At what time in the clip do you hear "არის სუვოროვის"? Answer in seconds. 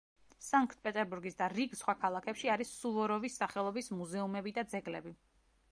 2.55-3.39